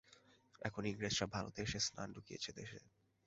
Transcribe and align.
এখন 0.61 0.83
ইংরেজরা 0.85 1.25
ভারতে 1.35 1.59
এসে 1.63 1.79
স্নান 1.79 2.07
ঢুকিয়েছে 2.15 2.51
দেশে। 2.59 2.79